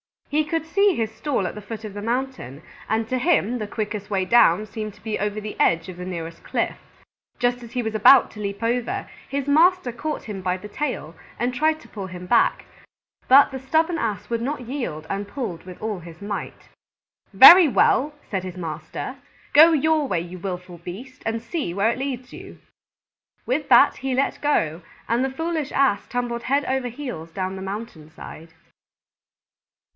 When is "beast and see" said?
20.79-21.73